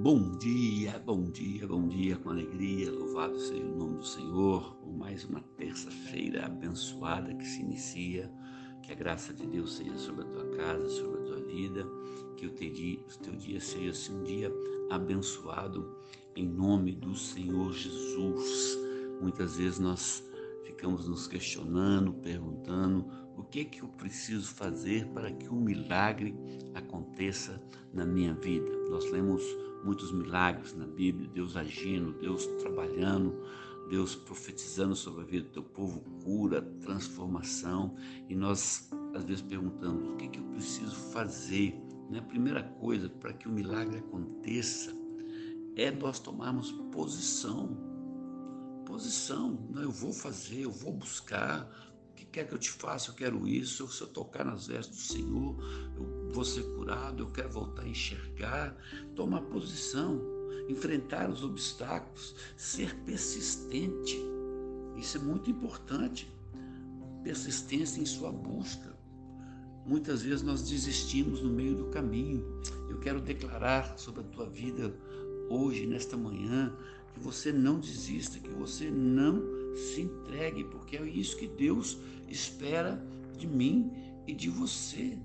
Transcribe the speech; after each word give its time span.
Bom 0.00 0.30
dia, 0.38 0.96
bom 1.04 1.24
dia, 1.24 1.66
bom 1.66 1.88
dia, 1.88 2.16
com 2.16 2.30
alegria. 2.30 2.88
Louvado 2.88 3.36
seja 3.40 3.64
o 3.64 3.76
nome 3.76 3.96
do 3.96 4.06
Senhor 4.06 4.76
por 4.76 4.96
mais 4.96 5.24
uma 5.24 5.40
terça-feira 5.56 6.46
abençoada 6.46 7.34
que 7.34 7.44
se 7.44 7.62
inicia. 7.62 8.32
Que 8.80 8.92
a 8.92 8.94
graça 8.94 9.34
de 9.34 9.44
Deus 9.44 9.74
seja 9.74 9.98
sobre 9.98 10.22
a 10.22 10.28
tua 10.28 10.46
casa, 10.56 10.88
sobre 10.88 11.18
a 11.20 11.24
tua 11.24 11.40
vida. 11.40 11.84
Que 12.36 12.46
o 12.46 12.50
teu 12.50 12.72
dia, 12.72 13.00
o 13.00 13.18
teu 13.18 13.34
dia 13.34 13.60
seja 13.60 13.90
assim, 13.90 14.14
um 14.14 14.22
dia 14.22 14.52
abençoado 14.88 15.98
em 16.36 16.46
nome 16.46 16.92
do 16.92 17.16
Senhor 17.16 17.72
Jesus. 17.72 18.78
Muitas 19.20 19.56
vezes 19.56 19.80
nós 19.80 20.22
ficamos 20.64 21.08
nos 21.08 21.26
questionando, 21.26 22.12
perguntando 22.14 23.06
o 23.36 23.42
que 23.44 23.64
que 23.64 23.82
eu 23.82 23.88
preciso 23.88 24.52
fazer 24.54 25.06
para 25.08 25.30
que 25.30 25.48
um 25.48 25.60
milagre 25.60 26.34
aconteça 26.74 27.62
na 27.92 28.04
minha 28.04 28.34
vida. 28.34 28.70
Nós 28.90 29.10
lemos 29.10 29.42
muitos 29.84 30.12
milagres 30.12 30.74
na 30.74 30.86
Bíblia, 30.86 31.28
Deus 31.28 31.56
agindo, 31.56 32.12
Deus 32.14 32.46
trabalhando, 32.60 33.40
Deus 33.88 34.14
profetizando 34.14 34.94
sobre 34.94 35.22
a 35.22 35.24
vida 35.24 35.46
do 35.46 35.52
teu 35.52 35.62
povo, 35.62 36.00
cura, 36.22 36.62
transformação, 36.80 37.94
e 38.28 38.34
nós 38.34 38.90
às 39.14 39.24
vezes 39.24 39.42
perguntamos: 39.42 40.08
o 40.08 40.16
que, 40.16 40.28
que 40.28 40.38
eu 40.38 40.44
preciso 40.44 40.94
fazer? 40.94 41.80
Né? 42.10 42.18
A 42.18 42.22
primeira 42.22 42.62
coisa 42.62 43.08
para 43.08 43.32
que 43.32 43.48
o 43.48 43.52
milagre 43.52 43.98
aconteça 43.98 44.92
é 45.76 45.90
nós 45.90 46.18
tomarmos 46.18 46.72
posição. 46.92 47.97
Posição, 48.88 49.50
né? 49.68 49.84
eu 49.84 49.90
vou 49.90 50.14
fazer, 50.14 50.62
eu 50.62 50.70
vou 50.70 50.94
buscar, 50.94 51.70
que 52.16 52.24
quer 52.24 52.48
que 52.48 52.54
eu 52.54 52.58
te 52.58 52.70
faça? 52.70 53.10
Eu 53.10 53.14
quero 53.14 53.46
isso. 53.46 53.86
Se 53.88 54.00
eu 54.00 54.06
tocar 54.06 54.46
nas 54.46 54.66
vestes 54.66 54.96
do 54.96 55.12
Senhor, 55.12 55.56
eu 55.94 56.32
vou 56.32 56.42
ser 56.42 56.62
curado. 56.74 57.22
Eu 57.22 57.30
quero 57.30 57.50
voltar 57.50 57.82
a 57.82 57.88
enxergar, 57.88 58.74
tomar 59.14 59.42
posição, 59.42 60.18
enfrentar 60.70 61.28
os 61.28 61.44
obstáculos, 61.44 62.34
ser 62.56 62.94
persistente. 63.04 64.18
Isso 64.96 65.18
é 65.18 65.20
muito 65.20 65.50
importante. 65.50 66.32
Persistência 67.22 68.00
em 68.00 68.06
sua 68.06 68.32
busca. 68.32 68.96
Muitas 69.84 70.22
vezes 70.22 70.42
nós 70.42 70.62
desistimos 70.62 71.42
no 71.42 71.50
meio 71.50 71.76
do 71.76 71.90
caminho. 71.90 72.42
Eu 72.88 72.98
quero 73.00 73.20
declarar 73.20 73.98
sobre 73.98 74.22
a 74.22 74.24
tua 74.24 74.48
vida 74.48 74.94
hoje, 75.48 75.86
nesta 75.86 76.16
manhã, 76.16 76.72
que 77.14 77.20
você 77.20 77.52
não 77.52 77.78
desista, 77.78 78.38
que 78.38 78.50
você 78.50 78.90
não 78.90 79.42
se 79.74 80.02
entregue, 80.02 80.64
porque 80.64 80.96
é 80.96 81.02
isso 81.02 81.36
que 81.36 81.46
Deus 81.46 81.98
espera 82.28 83.02
de 83.36 83.46
mim 83.46 83.92
e 84.26 84.34
de 84.34 84.48
você. 84.50 85.16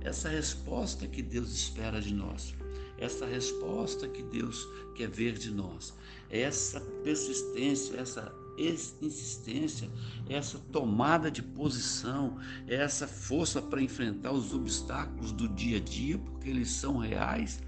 Essa 0.00 0.28
resposta 0.28 1.06
que 1.06 1.22
Deus 1.22 1.52
espera 1.52 2.00
de 2.00 2.14
nós, 2.14 2.54
essa 2.98 3.26
resposta 3.26 4.08
que 4.08 4.22
Deus 4.22 4.66
quer 4.94 5.08
ver 5.08 5.32
de 5.32 5.50
nós, 5.50 5.94
essa 6.30 6.80
persistência, 6.80 7.96
essa 7.96 8.32
insistência, 8.58 9.90
essa 10.28 10.58
tomada 10.72 11.30
de 11.30 11.42
posição, 11.42 12.38
essa 12.66 13.06
força 13.06 13.60
para 13.60 13.82
enfrentar 13.82 14.32
os 14.32 14.54
obstáculos 14.54 15.32
do 15.32 15.48
dia 15.48 15.78
a 15.78 15.80
dia, 15.80 16.18
porque 16.18 16.48
eles 16.48 16.70
são 16.70 16.96
reais 16.96 17.60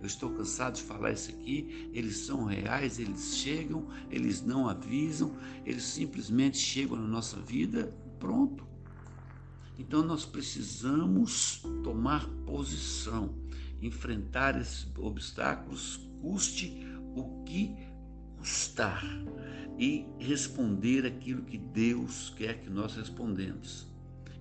eu 0.00 0.06
estou 0.06 0.30
cansado 0.30 0.74
de 0.74 0.82
falar 0.82 1.12
isso 1.12 1.30
aqui. 1.30 1.90
Eles 1.92 2.18
são 2.18 2.44
reais, 2.44 2.98
eles 2.98 3.36
chegam, 3.36 3.88
eles 4.10 4.42
não 4.42 4.68
avisam, 4.68 5.36
eles 5.64 5.84
simplesmente 5.84 6.58
chegam 6.58 6.96
na 6.96 7.06
nossa 7.06 7.38
vida, 7.40 7.94
pronto. 8.18 8.66
Então 9.78 10.02
nós 10.02 10.24
precisamos 10.24 11.62
tomar 11.82 12.26
posição, 12.46 13.34
enfrentar 13.80 14.60
esses 14.60 14.86
obstáculos, 14.96 16.08
custe 16.20 16.86
o 17.14 17.44
que 17.44 17.74
custar, 18.38 19.04
e 19.78 20.06
responder 20.18 21.04
aquilo 21.04 21.42
que 21.42 21.58
Deus 21.58 22.32
quer 22.34 22.60
que 22.60 22.70
nós 22.70 22.94
respondemos 22.94 23.86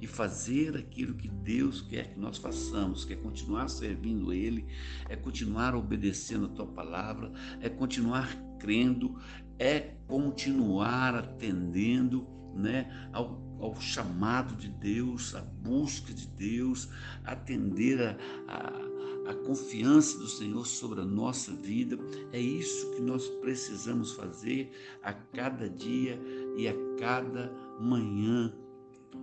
e 0.01 0.07
fazer 0.07 0.75
aquilo 0.75 1.15
que 1.15 1.27
Deus 1.27 1.81
quer 1.81 2.13
que 2.13 2.19
nós 2.19 2.37
façamos, 2.37 3.05
que 3.05 3.13
é 3.13 3.15
continuar 3.15 3.67
servindo 3.67 4.33
Ele, 4.33 4.65
é 5.09 5.15
continuar 5.15 5.75
obedecendo 5.75 6.45
a 6.45 6.49
Tua 6.49 6.67
palavra, 6.67 7.31
é 7.61 7.69
continuar 7.69 8.35
crendo, 8.59 9.17
é 9.57 9.95
continuar 10.07 11.15
atendendo 11.15 12.27
né, 12.55 13.09
ao, 13.11 13.41
ao 13.59 13.79
chamado 13.79 14.55
de 14.55 14.69
Deus, 14.69 15.35
à 15.35 15.41
busca 15.41 16.13
de 16.13 16.27
Deus, 16.27 16.89
atender 17.23 18.01
a, 18.01 18.17
a, 18.47 19.31
a 19.31 19.33
confiança 19.45 20.17
do 20.17 20.27
Senhor 20.27 20.65
sobre 20.65 21.01
a 21.01 21.05
nossa 21.05 21.51
vida. 21.51 21.97
É 22.31 22.39
isso 22.39 22.91
que 22.91 23.01
nós 23.01 23.27
precisamos 23.41 24.13
fazer 24.13 24.71
a 25.03 25.13
cada 25.13 25.69
dia 25.69 26.19
e 26.57 26.67
a 26.67 26.73
cada 26.97 27.51
manhã 27.79 28.53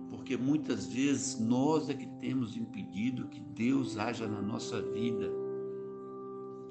porque 0.09 0.37
muitas 0.37 0.87
vezes 0.87 1.39
nós 1.39 1.89
é 1.89 1.93
que 1.93 2.07
temos 2.19 2.55
impedido 2.55 3.27
que 3.27 3.39
Deus 3.39 3.97
haja 3.97 4.27
na 4.27 4.41
nossa 4.41 4.81
vida, 4.81 5.31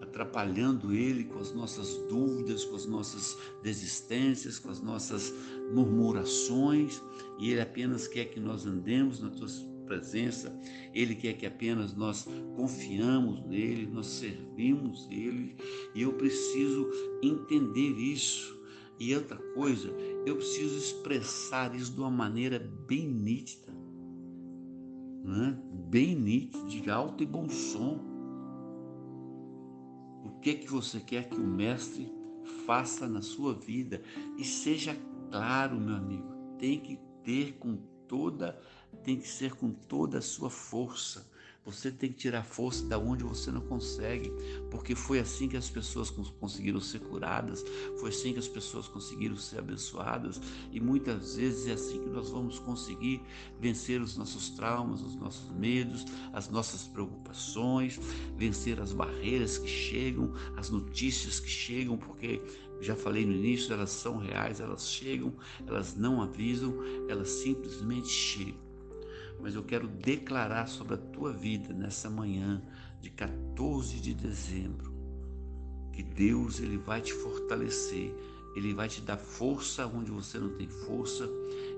atrapalhando 0.00 0.92
Ele 0.92 1.24
com 1.24 1.38
as 1.38 1.52
nossas 1.52 1.96
dúvidas, 2.08 2.64
com 2.64 2.76
as 2.76 2.86
nossas 2.86 3.36
desistências, 3.62 4.58
com 4.58 4.70
as 4.70 4.80
nossas 4.80 5.32
murmurações, 5.72 7.02
e 7.38 7.50
Ele 7.50 7.60
apenas 7.60 8.06
quer 8.06 8.26
que 8.26 8.38
nós 8.38 8.66
andemos 8.66 9.20
na 9.20 9.30
tua 9.30 9.48
presença, 9.86 10.54
Ele 10.94 11.14
quer 11.14 11.34
que 11.34 11.46
apenas 11.46 11.94
nós 11.94 12.26
confiamos 12.56 13.44
nele, 13.46 13.86
nós 13.86 14.06
servimos 14.06 15.06
Ele, 15.10 15.56
e 15.94 16.02
eu 16.02 16.12
preciso 16.14 16.88
entender 17.22 17.98
isso. 17.98 18.60
E 18.98 19.14
outra 19.16 19.36
coisa, 19.54 19.92
eu 20.24 20.36
preciso 20.36 20.76
expressar 20.76 21.74
isso 21.74 21.92
de 21.92 22.00
uma 22.00 22.10
maneira 22.10 22.58
bem 22.58 23.06
nítida, 23.06 23.72
né? 25.24 25.58
bem 25.88 26.14
nítida, 26.14 26.64
de 26.66 26.90
alto 26.90 27.22
e 27.22 27.26
bom 27.26 27.48
som. 27.48 28.00
O 30.24 30.40
que 30.40 30.50
é 30.50 30.54
que 30.54 30.70
você 30.70 31.00
quer 31.00 31.28
que 31.28 31.36
o 31.36 31.46
mestre 31.46 32.12
faça 32.66 33.08
na 33.08 33.22
sua 33.22 33.54
vida? 33.54 34.02
E 34.38 34.44
seja 34.44 34.96
claro, 35.30 35.80
meu 35.80 35.96
amigo, 35.96 36.28
tem 36.58 36.78
que 36.78 36.98
ter 37.24 37.58
com 37.58 37.76
toda, 38.06 38.60
tem 39.02 39.18
que 39.18 39.28
ser 39.28 39.54
com 39.54 39.70
toda 39.70 40.18
a 40.18 40.22
sua 40.22 40.50
força 40.50 41.31
você 41.64 41.92
tem 41.92 42.10
que 42.10 42.18
tirar 42.18 42.42
força 42.42 42.84
da 42.86 42.98
onde 42.98 43.22
você 43.22 43.50
não 43.50 43.60
consegue, 43.60 44.32
porque 44.70 44.94
foi 44.94 45.20
assim 45.20 45.48
que 45.48 45.56
as 45.56 45.70
pessoas 45.70 46.10
conseguiram 46.10 46.80
ser 46.80 47.00
curadas, 47.00 47.64
foi 48.00 48.10
assim 48.10 48.32
que 48.32 48.40
as 48.40 48.48
pessoas 48.48 48.88
conseguiram 48.88 49.36
ser 49.36 49.60
abençoadas, 49.60 50.40
e 50.72 50.80
muitas 50.80 51.36
vezes 51.36 51.68
é 51.68 51.72
assim 51.72 52.02
que 52.02 52.10
nós 52.10 52.30
vamos 52.30 52.58
conseguir 52.58 53.22
vencer 53.60 54.00
os 54.00 54.16
nossos 54.16 54.50
traumas, 54.50 55.02
os 55.02 55.14
nossos 55.14 55.50
medos, 55.50 56.04
as 56.32 56.48
nossas 56.48 56.82
preocupações, 56.82 58.00
vencer 58.36 58.80
as 58.80 58.92
barreiras 58.92 59.58
que 59.58 59.68
chegam, 59.68 60.32
as 60.56 60.68
notícias 60.68 61.38
que 61.38 61.48
chegam, 61.48 61.96
porque 61.96 62.42
já 62.80 62.96
falei 62.96 63.24
no 63.24 63.32
início, 63.32 63.72
elas 63.72 63.90
são 63.90 64.16
reais, 64.16 64.58
elas 64.58 64.88
chegam, 64.88 65.32
elas 65.64 65.94
não 65.94 66.20
avisam, 66.20 66.74
elas 67.08 67.28
simplesmente 67.28 68.08
chegam 68.08 68.71
mas 69.42 69.54
eu 69.54 69.62
quero 69.64 69.88
declarar 69.88 70.68
sobre 70.68 70.94
a 70.94 70.98
tua 70.98 71.32
vida 71.32 71.74
nessa 71.74 72.08
manhã 72.08 72.62
de 73.00 73.10
14 73.10 73.98
de 74.00 74.14
dezembro 74.14 74.92
que 75.92 76.02
Deus 76.02 76.60
ele 76.60 76.78
vai 76.78 77.02
te 77.02 77.12
fortalecer, 77.12 78.14
ele 78.56 78.72
vai 78.72 78.88
te 78.88 79.00
dar 79.00 79.18
força 79.18 79.86
onde 79.86 80.10
você 80.10 80.38
não 80.38 80.50
tem 80.50 80.68
força, 80.68 81.28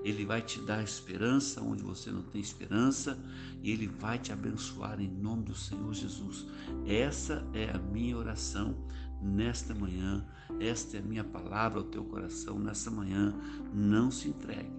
ele 0.03 0.25
vai 0.25 0.41
te 0.41 0.59
dar 0.61 0.83
esperança 0.83 1.61
onde 1.61 1.83
você 1.83 2.11
não 2.11 2.21
tem 2.21 2.39
esperança 2.39 3.19
e 3.61 3.71
ele 3.71 3.87
vai 3.87 4.17
te 4.17 4.31
abençoar 4.31 5.01
em 5.01 5.09
nome 5.09 5.43
do 5.43 5.55
Senhor 5.55 5.93
Jesus. 5.93 6.45
Essa 6.85 7.45
é 7.53 7.69
a 7.71 7.77
minha 7.77 8.17
oração 8.17 8.75
nesta 9.21 9.73
manhã, 9.73 10.25
esta 10.59 10.97
é 10.97 10.99
a 10.99 11.03
minha 11.03 11.23
palavra 11.23 11.79
ao 11.79 11.85
teu 11.85 12.03
coração 12.05 12.59
nessa 12.59 12.91
manhã. 12.91 13.33
Não 13.73 14.11
se 14.11 14.29
entregue, 14.29 14.71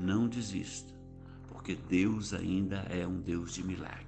não 0.00 0.28
desista 0.28 0.99
porque 1.60 1.74
Deus 1.74 2.32
ainda 2.32 2.78
é 2.88 3.06
um 3.06 3.20
Deus 3.20 3.52
de 3.52 3.62
milagre. 3.62 4.06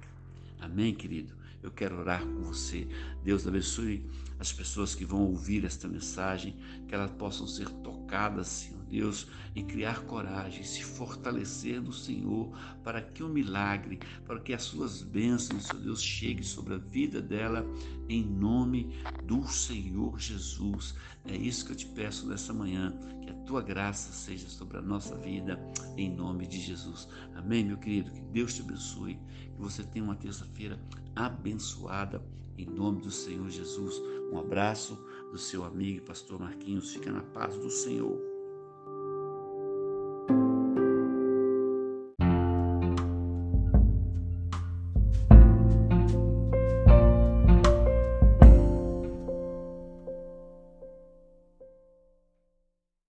Amém, 0.59 0.91
querido? 0.91 1.35
Eu 1.61 1.69
quero 1.69 1.99
orar 1.99 2.25
com 2.25 2.41
você. 2.41 2.87
Deus 3.23 3.45
abençoe 3.45 4.03
as 4.39 4.51
pessoas 4.51 4.95
que 4.95 5.05
vão 5.05 5.21
ouvir 5.27 5.63
esta 5.63 5.87
mensagem, 5.87 6.55
que 6.87 6.95
elas 6.95 7.11
possam 7.11 7.45
ser 7.45 7.69
tocadas, 7.69 8.47
Senhor 8.47 8.82
Deus, 8.93 9.27
e 9.55 9.63
criar 9.63 10.01
coragem, 10.05 10.63
se 10.63 10.83
fortalecer 10.83 11.81
no 11.81 11.91
Senhor, 11.91 12.55
para 12.83 13.01
que 13.01 13.23
o 13.23 13.27
milagre, 13.27 13.99
para 14.23 14.39
que 14.39 14.53
as 14.53 14.61
suas 14.61 15.01
bênçãos, 15.01 15.65
Senhor 15.65 15.81
Deus, 15.81 16.03
chegue 16.03 16.43
sobre 16.43 16.75
a 16.75 16.77
vida 16.77 17.19
dela, 17.19 17.65
em 18.07 18.23
nome 18.23 18.95
do 19.23 19.47
Senhor 19.47 20.19
Jesus. 20.19 20.93
É 21.25 21.35
isso 21.35 21.65
que 21.65 21.71
eu 21.71 21.75
te 21.75 21.87
peço 21.87 22.27
nessa 22.27 22.53
manhã, 22.53 22.93
que 23.23 23.31
a 23.31 23.33
tua 23.45 23.63
graça 23.63 24.13
seja 24.13 24.47
sobre 24.47 24.77
a 24.77 24.81
nossa 24.81 25.17
vida, 25.17 25.59
em 25.97 26.13
nome 26.15 26.45
de 26.45 26.59
Jesus. 26.59 27.07
Amém, 27.35 27.65
meu 27.65 27.77
querido? 27.77 28.11
Que 28.11 28.21
Deus 28.21 28.53
te 28.53 28.61
abençoe, 28.61 29.15
que 29.55 29.59
você 29.59 29.83
tenha 29.83 30.05
uma 30.05 30.15
terça-feira 30.15 30.79
abençoada 31.15 32.21
Em 32.55 32.67
nome 32.67 33.01
do 33.01 33.09
Senhor 33.09 33.49
Jesus, 33.49 33.99
um 34.31 34.37
abraço 34.37 34.95
do 35.31 35.39
seu 35.39 35.63
amigo 35.63 36.05
pastor 36.05 36.39
Marquinhos. 36.39 36.93
Fica 36.93 37.11
na 37.11 37.23
paz 37.23 37.57
do 37.57 37.71
Senhor. 37.71 38.32